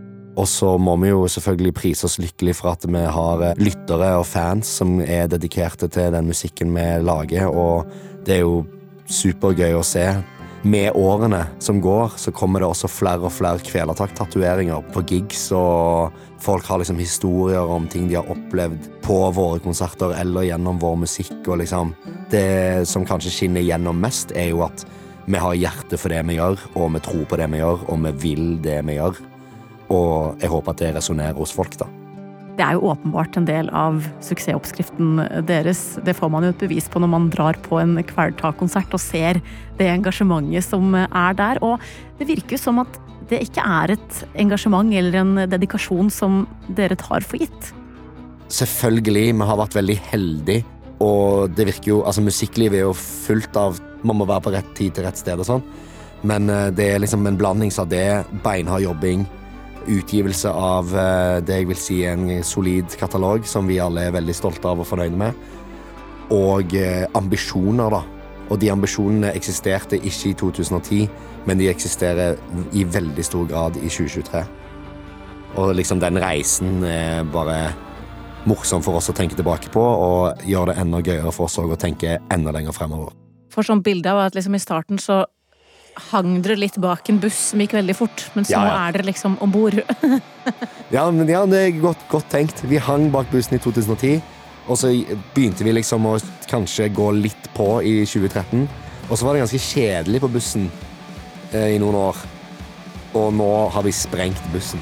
[0.41, 4.15] Og så må vi jo selvfølgelig prise oss lykkelig for at vi har eh, lyttere
[4.17, 7.93] og fans som er dedikerte til den musikken vi lager, og
[8.25, 8.65] det er jo
[9.05, 10.09] supergøy å se.
[10.63, 16.17] Med årene som går, så kommer det også flere og flere kvelertak-tatoveringer på gigs, og
[16.43, 20.99] folk har liksom historier om ting de har opplevd på våre konserter eller gjennom vår
[21.05, 21.95] musikk, og liksom
[22.29, 24.85] Det som kanskje skinner gjennom mest, er jo at
[25.25, 28.03] vi har hjerte for det vi gjør, og vi tror på det vi gjør, og
[28.05, 29.17] vi vil det vi gjør.
[29.89, 31.89] Og jeg håper at det resonnerer hos folk, da.
[32.59, 35.83] Det er jo åpenbart en del av suksessoppskriften deres.
[36.03, 39.39] Det får man jo et bevis på når man drar på en Kvelertak-konsert og ser
[39.79, 41.61] det engasjementet som er der.
[41.63, 41.79] Og
[42.19, 42.99] det virker jo som at
[43.31, 46.41] det ikke er et engasjement eller en dedikasjon som
[46.75, 47.71] dere tar for gitt.
[48.51, 50.65] Selvfølgelig, vi har vært veldig heldige,
[51.05, 54.71] og det virker jo Altså, musikklivet er jo fullt av Man må være på rett
[54.75, 55.63] tid til rett sted og sånn,
[56.27, 59.25] men eh, det er liksom en blandings av det, beinhard jobbing,
[59.89, 64.37] utgivelse av eh, det jeg vil si en solid katalog, som vi alle er veldig
[64.37, 65.43] stolte av og fornøyde med,
[66.35, 68.05] og eh, ambisjoner, da.
[68.49, 71.03] Og de ambisjonene eksisterte ikke i 2010,
[71.49, 72.39] men de eksisterer
[72.73, 74.45] i veldig stor grad i 2023.
[75.61, 77.59] Og liksom den reisen er bare
[78.49, 81.81] morsom for oss å tenke tilbake på, og gjør det enda gøyere for oss å
[81.81, 83.13] tenke enda lenger fremover.
[83.53, 85.25] For sånn bilde av at liksom i starten så
[86.11, 88.75] hang dere litt bak en buss som gikk veldig fort, men så Ja, ja.
[88.89, 89.81] er dere liksom om bord.
[90.89, 92.63] Ja, men ja, det er godt, godt tenkt.
[92.65, 94.23] Vi hang bak bussen i 2010,
[94.69, 94.89] og så
[95.35, 96.15] begynte vi liksom å
[96.49, 98.65] kanskje gå litt på i 2013.
[99.11, 100.71] Og så var det ganske kjedelig på bussen
[101.53, 102.17] eh, i noen år.
[103.21, 104.81] Og nå har vi sprengt bussen.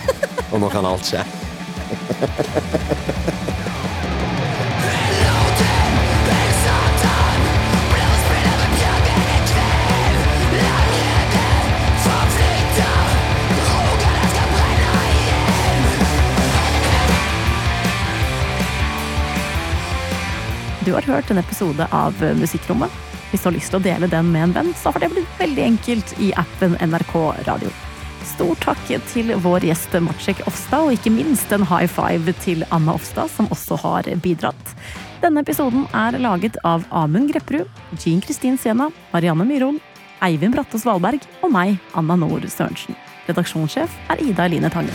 [0.52, 1.24] og nå kan alt skje.
[20.86, 22.92] Du har hørt en episode av Musikkrommet.
[23.32, 25.40] Hvis du har lyst til å dele den med en venn, så har det blitt
[25.40, 27.14] veldig enkelt i appen NRK
[27.48, 27.72] Radio.
[28.22, 32.94] Stor takk til vår gjest Matsjek Ofstad, og ikke minst en high five til Anna
[32.94, 34.74] Ofstad, som også har bidratt.
[35.24, 37.66] Denne episoden er laget av Amund Grepperud,
[37.98, 39.82] Jean Kristin Sena, Marianne Myhrol,
[40.22, 42.94] Eivind Bratte Valberg og meg, Anna Nord Sørensen.
[43.26, 44.94] Redaksjonssjef er Ida Eline Tange.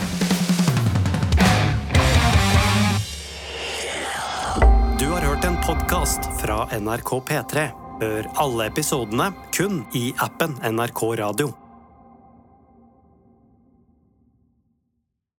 [5.72, 7.62] Podkast fra NRK P3.
[8.02, 11.61] Hør alle episodene kun i appen NRK Radio.